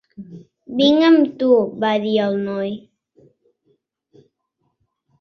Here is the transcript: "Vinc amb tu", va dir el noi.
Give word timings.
"Vinc 0.79 1.05
amb 1.09 1.29
tu", 1.43 1.51
va 1.85 1.93
dir 2.07 2.15
el 2.31 2.41
noi. 2.49 2.75